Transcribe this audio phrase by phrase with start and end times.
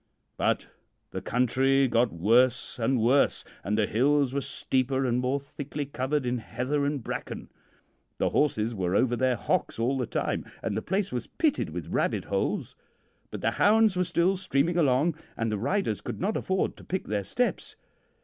[0.35, 0.67] "But
[1.11, 6.25] the country got worse and worse and the hills were steeper and more thickly covered
[6.25, 7.51] in heather and bracken.
[8.17, 11.87] The horses were over their hocks all the time, and the place was pitted with
[11.93, 12.75] rabbit holes;
[13.29, 17.05] but the hounds were still streaming along, and the riders could not afford to pick
[17.05, 17.75] their steps.